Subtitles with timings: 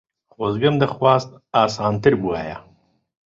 [0.33, 2.57] خۆزگەم دەخواست ئاسانتر بووایە.